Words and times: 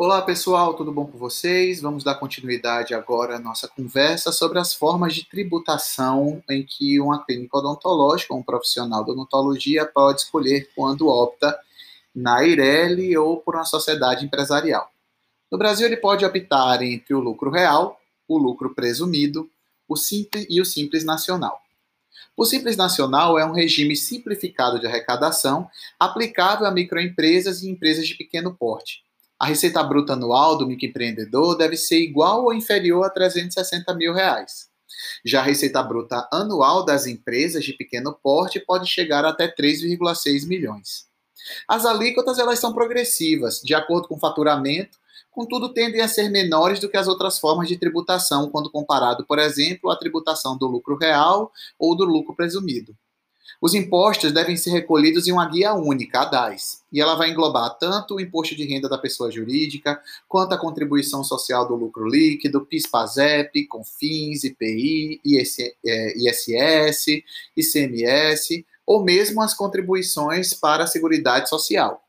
Olá 0.00 0.22
pessoal, 0.22 0.74
tudo 0.74 0.92
bom 0.92 1.06
com 1.06 1.18
vocês? 1.18 1.80
Vamos 1.80 2.04
dar 2.04 2.14
continuidade 2.14 2.94
agora 2.94 3.34
à 3.34 3.38
nossa 3.40 3.66
conversa 3.66 4.30
sobre 4.30 4.60
as 4.60 4.72
formas 4.72 5.12
de 5.12 5.24
tributação 5.24 6.40
em 6.48 6.64
que 6.64 7.00
uma 7.00 7.24
clínica 7.24 7.58
odontológica, 7.58 8.32
um 8.32 8.40
profissional 8.40 9.04
de 9.04 9.10
odontologia 9.10 9.84
pode 9.84 10.20
escolher 10.20 10.70
quando 10.72 11.08
opta 11.08 11.58
na 12.14 12.44
IRELI 12.44 13.18
ou 13.18 13.38
por 13.38 13.56
uma 13.56 13.64
sociedade 13.64 14.24
empresarial. 14.24 14.88
No 15.50 15.58
Brasil, 15.58 15.88
ele 15.88 15.96
pode 15.96 16.24
optar 16.24 16.80
entre 16.80 17.12
o 17.12 17.18
lucro 17.18 17.50
real, 17.50 18.00
o 18.28 18.38
lucro 18.38 18.72
presumido 18.72 19.50
o 19.88 19.96
simples 19.96 20.46
e 20.48 20.60
o 20.60 20.64
simples 20.64 21.02
nacional. 21.02 21.60
O 22.36 22.44
Simples 22.44 22.76
Nacional 22.76 23.36
é 23.36 23.44
um 23.44 23.52
regime 23.52 23.96
simplificado 23.96 24.78
de 24.78 24.86
arrecadação 24.86 25.68
aplicável 25.98 26.68
a 26.68 26.70
microempresas 26.70 27.62
e 27.62 27.68
empresas 27.68 28.06
de 28.06 28.14
pequeno 28.14 28.54
porte 28.54 29.07
a 29.38 29.46
receita 29.46 29.82
bruta 29.82 30.14
anual 30.14 30.58
do 30.58 30.66
microempreendedor 30.66 31.56
deve 31.56 31.76
ser 31.76 32.00
igual 32.00 32.44
ou 32.44 32.52
inferior 32.52 33.04
a 33.04 33.10
360 33.10 33.94
mil 33.94 34.12
reais. 34.12 34.68
Já 35.24 35.40
a 35.40 35.44
receita 35.44 35.82
bruta 35.82 36.28
anual 36.32 36.84
das 36.84 37.06
empresas 37.06 37.64
de 37.64 37.72
pequeno 37.72 38.18
porte 38.20 38.58
pode 38.58 38.88
chegar 38.88 39.24
até 39.24 39.46
3,6 39.46 40.46
milhões. 40.46 41.06
As 41.68 41.86
alíquotas 41.86 42.38
elas 42.38 42.58
são 42.58 42.72
progressivas, 42.72 43.60
de 43.62 43.74
acordo 43.74 44.08
com 44.08 44.16
o 44.16 44.20
faturamento, 44.20 44.98
contudo 45.30 45.72
tendem 45.72 46.00
a 46.00 46.08
ser 46.08 46.28
menores 46.28 46.80
do 46.80 46.88
que 46.88 46.96
as 46.96 47.06
outras 47.06 47.38
formas 47.38 47.68
de 47.68 47.78
tributação, 47.78 48.50
quando 48.50 48.70
comparado, 48.70 49.24
por 49.24 49.38
exemplo, 49.38 49.90
à 49.90 49.96
tributação 49.96 50.58
do 50.58 50.66
lucro 50.66 50.96
real 50.96 51.52
ou 51.78 51.96
do 51.96 52.04
lucro 52.04 52.34
presumido. 52.34 52.96
Os 53.60 53.74
impostos 53.74 54.32
devem 54.32 54.56
ser 54.56 54.70
recolhidos 54.70 55.26
em 55.26 55.32
uma 55.32 55.48
guia 55.48 55.74
única, 55.74 56.20
a 56.20 56.24
DAS, 56.24 56.82
e 56.92 57.00
ela 57.00 57.14
vai 57.14 57.30
englobar 57.30 57.76
tanto 57.78 58.14
o 58.14 58.20
imposto 58.20 58.54
de 58.54 58.64
renda 58.64 58.88
da 58.88 58.98
pessoa 58.98 59.30
jurídica, 59.30 60.00
quanto 60.28 60.54
a 60.54 60.58
contribuição 60.58 61.24
social 61.24 61.66
do 61.66 61.74
lucro 61.74 62.08
líquido, 62.08 62.64
PIS/PASEP, 62.64 63.66
CONFINS, 63.66 64.44
IPI, 64.44 65.20
ISS, 66.14 67.22
ICMS, 67.56 68.64
ou 68.86 69.04
mesmo 69.04 69.42
as 69.42 69.52
contribuições 69.54 70.54
para 70.54 70.84
a 70.84 70.86
Seguridade 70.86 71.48
Social. 71.48 72.07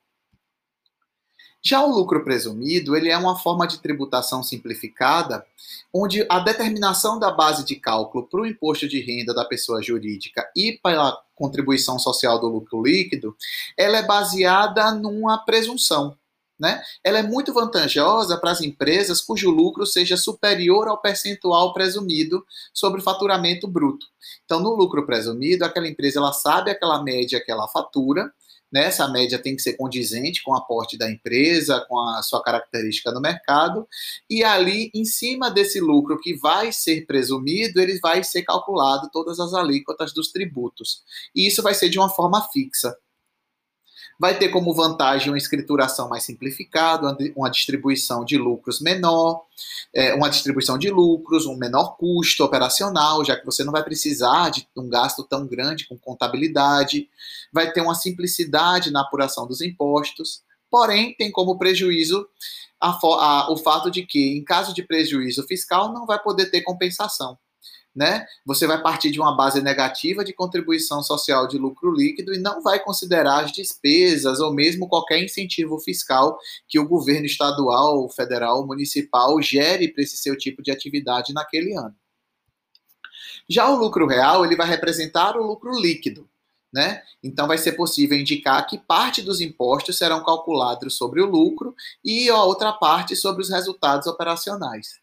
Já 1.61 1.83
o 1.83 1.91
lucro 1.91 2.23
presumido, 2.23 2.95
ele 2.95 3.09
é 3.09 3.17
uma 3.17 3.37
forma 3.37 3.67
de 3.67 3.79
tributação 3.79 4.41
simplificada, 4.41 5.45
onde 5.93 6.25
a 6.29 6.39
determinação 6.39 7.19
da 7.19 7.31
base 7.31 7.65
de 7.65 7.75
cálculo 7.75 8.27
para 8.27 8.41
o 8.41 8.45
imposto 8.45 8.87
de 8.87 9.01
renda 9.01 9.33
da 9.33 9.43
pessoa 9.43 9.81
jurídica 9.81 10.49
e 10.55 10.79
para 10.81 11.01
a 11.01 11.21
contribuição 11.35 11.99
social 11.99 12.39
do 12.39 12.47
lucro 12.47 12.81
líquido, 12.81 13.35
ela 13.77 13.97
é 13.97 14.05
baseada 14.05 14.91
numa 14.91 15.37
presunção. 15.37 16.17
Né? 16.57 16.81
Ela 17.03 17.19
é 17.19 17.23
muito 17.23 17.53
vantajosa 17.53 18.37
para 18.37 18.51
as 18.51 18.59
empresas 18.59 19.21
cujo 19.21 19.49
lucro 19.49 19.85
seja 19.85 20.17
superior 20.17 20.89
ao 20.89 21.01
percentual 21.01 21.73
presumido 21.73 22.45
sobre 22.73 22.99
o 22.99 23.03
faturamento 23.03 23.65
bruto. 23.65 24.05
Então, 24.43 24.59
no 24.59 24.75
lucro 24.75 25.05
presumido, 25.05 25.63
aquela 25.63 25.87
empresa 25.87 26.19
ela 26.19 26.33
sabe 26.33 26.69
aquela 26.69 27.01
média 27.01 27.41
que 27.41 27.49
ela 27.49 27.69
fatura, 27.69 28.29
né? 28.71 28.85
Essa 28.85 29.07
média 29.07 29.39
tem 29.39 29.55
que 29.55 29.61
ser 29.61 29.73
condizente 29.73 30.43
com 30.43 30.51
o 30.51 30.55
aporte 30.55 30.97
da 30.97 31.09
empresa, 31.09 31.85
com 31.87 31.99
a 31.99 32.21
sua 32.21 32.41
característica 32.43 33.11
no 33.11 33.21
mercado, 33.21 33.87
e 34.29 34.43
ali, 34.43 34.91
em 34.93 35.05
cima 35.05 35.49
desse 35.49 35.79
lucro 35.79 36.19
que 36.19 36.35
vai 36.37 36.71
ser 36.71 37.05
presumido, 37.05 37.81
ele 37.81 37.99
vai 37.99 38.23
ser 38.23 38.43
calculado 38.43 39.09
todas 39.11 39.39
as 39.39 39.53
alíquotas 39.53 40.13
dos 40.13 40.31
tributos. 40.31 41.03
E 41.35 41.47
isso 41.47 41.61
vai 41.61 41.73
ser 41.73 41.89
de 41.89 41.99
uma 41.99 42.09
forma 42.09 42.41
fixa. 42.51 42.95
Vai 44.19 44.37
ter 44.37 44.49
como 44.49 44.73
vantagem 44.73 45.29
uma 45.29 45.37
escrituração 45.37 46.09
mais 46.09 46.23
simplificada, 46.23 47.17
uma 47.35 47.49
distribuição 47.49 48.25
de 48.25 48.37
lucros 48.37 48.81
menor, 48.81 49.45
é, 49.93 50.13
uma 50.13 50.29
distribuição 50.29 50.77
de 50.77 50.89
lucros, 50.89 51.45
um 51.45 51.55
menor 51.55 51.95
custo 51.95 52.43
operacional, 52.43 53.23
já 53.23 53.37
que 53.37 53.45
você 53.45 53.63
não 53.63 53.71
vai 53.71 53.81
precisar 53.81 54.49
de 54.49 54.67
um 54.75 54.89
gasto 54.89 55.23
tão 55.23 55.47
grande 55.47 55.87
com 55.87 55.97
contabilidade, 55.97 57.07
vai 57.53 57.71
ter 57.71 57.79
uma 57.79 57.95
simplicidade 57.95 58.91
na 58.91 59.01
apuração 59.01 59.47
dos 59.47 59.61
impostos, 59.61 60.41
porém 60.69 61.15
tem 61.15 61.31
como 61.31 61.57
prejuízo 61.57 62.27
a, 62.79 62.89
a, 62.89 63.51
o 63.51 63.57
fato 63.57 63.89
de 63.89 64.05
que, 64.05 64.37
em 64.37 64.43
caso 64.43 64.73
de 64.73 64.83
prejuízo 64.83 65.43
fiscal, 65.47 65.93
não 65.93 66.05
vai 66.05 66.19
poder 66.21 66.47
ter 66.51 66.61
compensação 66.61 67.37
né? 67.99 68.25
Você 68.45 68.65
vai 68.65 68.81
partir 68.81 69.11
de 69.11 69.19
uma 69.19 69.35
base 69.35 69.61
negativa 69.61 70.23
de 70.23 70.31
contribuição 70.31 71.03
social 71.03 71.45
de 71.45 71.57
lucro 71.57 71.91
líquido 71.91 72.33
e 72.33 72.39
não 72.39 72.63
vai 72.63 72.79
considerar 72.79 73.43
as 73.43 73.51
despesas 73.51 74.39
ou 74.39 74.53
mesmo 74.53 74.87
qualquer 74.87 75.21
incentivo 75.21 75.77
fiscal 75.81 76.39
que 76.65 76.79
o 76.79 76.87
governo 76.87 77.25
estadual, 77.25 78.07
federal, 78.07 78.65
municipal 78.65 79.41
gere 79.41 79.89
para 79.89 80.01
esse 80.01 80.15
seu 80.15 80.37
tipo 80.37 80.63
de 80.63 80.71
atividade 80.71 81.33
naquele 81.33 81.75
ano. 81.75 81.93
Já 83.49 83.69
o 83.69 83.75
lucro 83.75 84.07
real, 84.07 84.45
ele 84.45 84.55
vai 84.55 84.69
representar 84.69 85.35
o 85.35 85.45
lucro 85.45 85.77
líquido, 85.77 86.25
né? 86.71 87.01
Então 87.21 87.47
vai 87.47 87.57
ser 87.57 87.73
possível 87.73 88.17
indicar 88.17 88.65
que 88.65 88.77
parte 88.77 89.21
dos 89.21 89.41
impostos 89.41 89.97
serão 89.97 90.23
calculados 90.23 90.95
sobre 90.95 91.21
o 91.21 91.29
lucro 91.29 91.75
e 92.01 92.29
a 92.29 92.41
outra 92.45 92.71
parte 92.71 93.13
sobre 93.13 93.41
os 93.41 93.49
resultados 93.49 94.07
operacionais. 94.07 95.01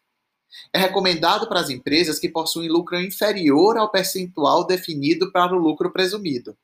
É 0.73 0.79
recomendado 0.79 1.47
para 1.47 1.59
as 1.59 1.69
empresas 1.69 2.19
que 2.19 2.29
possuem 2.29 2.69
lucro 2.69 2.99
inferior 2.99 3.77
ao 3.77 3.89
percentual 3.89 4.65
definido 4.65 5.31
para 5.31 5.55
o 5.55 5.59
lucro 5.59 5.91
presumido. 5.91 6.57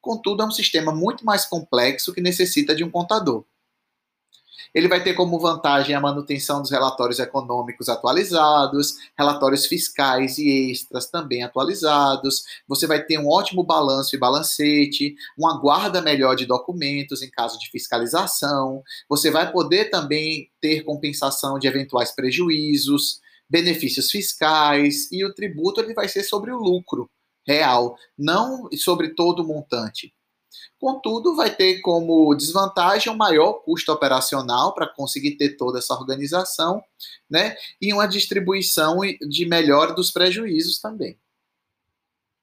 Contudo, 0.00 0.42
é 0.42 0.46
um 0.46 0.50
sistema 0.50 0.92
muito 0.92 1.24
mais 1.24 1.46
complexo 1.46 2.12
que 2.12 2.20
necessita 2.20 2.74
de 2.74 2.84
um 2.84 2.90
contador. 2.90 3.44
Ele 4.74 4.88
vai 4.88 5.02
ter 5.02 5.14
como 5.14 5.38
vantagem 5.38 5.94
a 5.94 6.00
manutenção 6.00 6.60
dos 6.60 6.70
relatórios 6.70 7.20
econômicos 7.20 7.88
atualizados, 7.88 8.96
relatórios 9.16 9.66
fiscais 9.66 10.36
e 10.36 10.72
extras 10.72 11.06
também 11.06 11.44
atualizados. 11.44 12.42
Você 12.66 12.84
vai 12.84 13.00
ter 13.04 13.18
um 13.18 13.28
ótimo 13.28 13.62
balanço 13.62 14.16
e 14.16 14.18
balancete, 14.18 15.14
uma 15.38 15.60
guarda 15.60 16.02
melhor 16.02 16.34
de 16.34 16.44
documentos 16.44 17.22
em 17.22 17.30
caso 17.30 17.56
de 17.58 17.70
fiscalização. 17.70 18.82
Você 19.08 19.30
vai 19.30 19.52
poder 19.52 19.90
também 19.90 20.50
ter 20.60 20.82
compensação 20.82 21.56
de 21.56 21.68
eventuais 21.68 22.10
prejuízos 22.10 23.20
benefícios 23.54 24.10
fiscais 24.10 25.08
e 25.12 25.24
o 25.24 25.32
tributo 25.32 25.80
ele 25.80 25.94
vai 25.94 26.08
ser 26.08 26.24
sobre 26.24 26.50
o 26.50 26.58
lucro 26.58 27.08
real, 27.46 27.96
não 28.18 28.68
sobre 28.76 29.10
todo 29.10 29.44
o 29.44 29.46
montante. 29.46 30.12
Contudo, 30.76 31.36
vai 31.36 31.54
ter 31.54 31.80
como 31.80 32.34
desvantagem 32.34 33.12
um 33.12 33.16
maior 33.16 33.52
custo 33.64 33.92
operacional 33.92 34.74
para 34.74 34.88
conseguir 34.88 35.36
ter 35.36 35.56
toda 35.56 35.78
essa 35.78 35.94
organização, 35.94 36.82
né? 37.30 37.56
E 37.80 37.92
uma 37.92 38.08
distribuição 38.08 38.98
de 39.20 39.46
melhor 39.46 39.94
dos 39.94 40.10
prejuízos 40.10 40.80
também. 40.80 41.16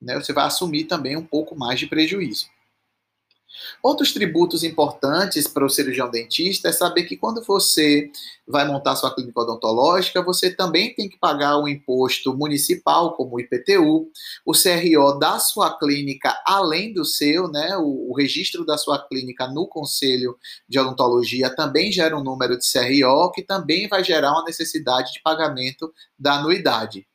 Né? 0.02 0.16
Você 0.16 0.32
vai 0.32 0.46
assumir 0.46 0.86
também 0.86 1.18
um 1.18 1.26
pouco 1.26 1.58
mais 1.58 1.78
de 1.78 1.88
prejuízo. 1.88 2.48
Outros 3.82 4.14
tributos 4.14 4.64
importantes 4.64 5.48
para 5.48 5.66
o 5.66 5.70
cirurgião 5.70 6.10
dentista 6.10 6.70
é 6.70 6.72
saber 6.72 7.04
que 7.04 7.18
quando 7.18 7.44
você 7.44 8.12
vai 8.48 8.68
montar 8.68 8.96
sua 8.96 9.14
clínica 9.14 9.40
odontológica, 9.40 10.22
você 10.22 10.54
também 10.54 10.94
tem 10.94 11.10
que 11.10 11.18
pagar 11.18 11.58
o 11.58 11.68
imposto 11.68 12.36
municipal, 12.36 13.16
como 13.16 13.36
o 13.36 13.40
IPTU, 13.40 14.12
o 14.46 14.52
CRO 14.54 15.20
da 15.20 15.40
sua 15.40 15.78
clínica, 15.78 16.36
além 16.46 16.94
do 16.94 17.06
seu, 17.06 17.48
né? 17.48 17.78
O, 17.78 18.12
o 18.12 18.16
registro 18.16 18.66
da 18.66 18.78
sua 18.78 19.00
clínica 19.08 19.48
no 19.48 19.68
Conselho 19.68 20.38
de 20.68 20.80
Odontologia 20.80 21.54
também 21.56 21.92
gera 21.92 22.18
um 22.18 22.24
número 22.24 22.58
de 22.58 22.66
CRO, 22.70 23.32
que 23.32 23.42
também 23.42 23.88
vai 23.88 24.04
gerar 24.04 24.32
uma 24.32 24.46
necessidade 24.46 25.14
de 25.14 25.22
pagamento 25.22 25.94
da 26.18 26.34
anuidade. 26.34 27.08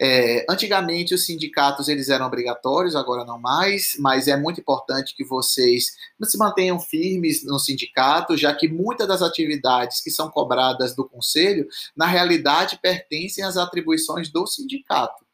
É, 0.00 0.46
antigamente 0.48 1.12
os 1.12 1.26
sindicatos 1.26 1.88
eles 1.88 2.08
eram 2.08 2.26
obrigatórios, 2.26 2.94
agora 2.94 3.24
não 3.24 3.38
mais, 3.38 3.96
mas 3.98 4.28
é 4.28 4.36
muito 4.36 4.60
importante 4.60 5.14
que 5.16 5.24
vocês 5.24 5.96
se 6.22 6.38
mantenham 6.38 6.78
firmes 6.78 7.44
no 7.44 7.58
sindicato, 7.58 8.36
já 8.36 8.54
que 8.54 8.68
muitas 8.68 9.08
das 9.08 9.22
atividades 9.22 10.00
que 10.00 10.10
são 10.10 10.30
cobradas 10.30 10.94
do 10.94 11.08
conselho, 11.08 11.66
na 11.96 12.06
realidade 12.06 12.78
pertencem 12.80 13.42
às 13.42 13.56
atribuições 13.56 14.30
do 14.30 14.46
sindicato. 14.46 15.26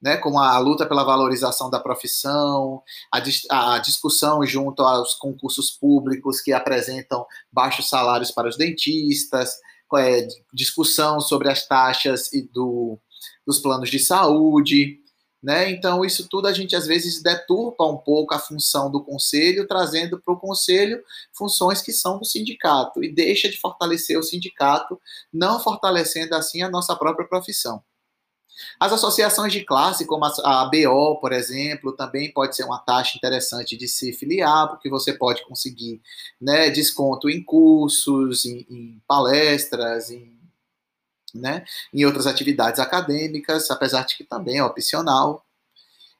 Né, 0.00 0.18
como 0.18 0.38
a 0.38 0.58
luta 0.58 0.84
pela 0.84 1.02
valorização 1.02 1.70
da 1.70 1.80
profissão, 1.80 2.82
a, 3.10 3.20
dis 3.20 3.46
a, 3.50 3.78
discussão 3.78 4.44
junto 4.44 4.82
aos 4.82 5.14
concursos 5.14 5.70
públicos 5.70 6.42
que 6.42 6.52
apresentam 6.52 7.24
baixos 7.50 7.88
salários 7.88 8.30
para 8.30 8.46
os 8.46 8.58
dentistas, 8.58 9.54
é, 9.96 10.26
discussão 10.52 11.20
sobre 11.20 11.48
as 11.48 11.66
taxas 11.66 12.32
e 12.32 12.42
do, 12.42 12.98
dos 13.46 13.58
planos 13.58 13.90
de 13.90 13.98
saúde, 13.98 14.98
né? 15.44 15.70
Então, 15.70 16.02
isso 16.02 16.26
tudo 16.28 16.48
a 16.48 16.52
gente 16.54 16.74
às 16.74 16.86
vezes 16.86 17.22
deturpa 17.22 17.84
um 17.84 17.98
pouco 17.98 18.34
a 18.34 18.38
função 18.38 18.90
do 18.90 19.04
conselho, 19.04 19.66
trazendo 19.66 20.18
para 20.18 20.32
o 20.32 20.40
conselho 20.40 21.02
funções 21.36 21.82
que 21.82 21.92
são 21.92 22.18
do 22.18 22.24
sindicato 22.24 23.04
e 23.04 23.12
deixa 23.12 23.48
de 23.50 23.58
fortalecer 23.58 24.18
o 24.18 24.22
sindicato, 24.22 24.98
não 25.30 25.60
fortalecendo 25.60 26.34
assim 26.34 26.62
a 26.62 26.70
nossa 26.70 26.96
própria 26.96 27.28
profissão. 27.28 27.82
As 28.78 28.92
associações 28.92 29.52
de 29.52 29.64
classe, 29.64 30.06
como 30.06 30.24
a 30.24 30.62
ABO, 30.62 31.20
por 31.20 31.32
exemplo, 31.32 31.92
também 31.92 32.32
pode 32.32 32.56
ser 32.56 32.64
uma 32.64 32.78
taxa 32.78 33.16
interessante 33.16 33.76
de 33.76 33.88
se 33.88 34.12
filiar, 34.12 34.68
porque 34.68 34.88
você 34.88 35.12
pode 35.12 35.44
conseguir 35.44 36.00
né, 36.40 36.70
desconto 36.70 37.28
em 37.28 37.42
cursos, 37.42 38.44
em, 38.44 38.66
em 38.70 39.02
palestras, 39.06 40.10
em, 40.10 40.32
né, 41.34 41.64
em 41.92 42.04
outras 42.04 42.26
atividades 42.26 42.80
acadêmicas, 42.80 43.70
apesar 43.70 44.04
de 44.04 44.16
que 44.16 44.24
também 44.24 44.58
é 44.58 44.64
opcional. 44.64 45.44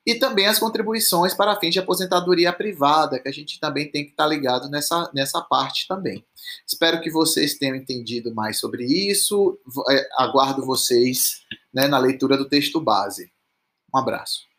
E 0.07 0.15
também 0.15 0.47
as 0.47 0.59
contribuições 0.59 1.33
para 1.33 1.59
fins 1.59 1.73
de 1.73 1.79
aposentadoria 1.79 2.53
privada, 2.53 3.19
que 3.19 3.29
a 3.29 3.33
gente 3.33 3.59
também 3.59 3.91
tem 3.91 4.05
que 4.05 4.11
estar 4.11 4.27
ligado 4.27 4.69
nessa, 4.69 5.11
nessa 5.15 5.41
parte 5.41 5.89
também. 5.89 6.23
Espero 6.67 7.01
que 7.01 7.11
vocês 7.11 7.55
tenham 7.55 7.75
entendido 7.75 8.35
mais 8.35 8.59
sobre 8.59 8.85
isso. 8.85 9.59
É, 9.89 10.07
aguardo 10.19 10.65
vocês 10.67 11.41
né, 11.75 11.89
na 11.89 11.99
leitura 11.99 12.37
do 12.37 12.49
texto 12.49 12.81
base. 12.81 13.33
Um 13.93 13.99
abraço. 13.99 14.54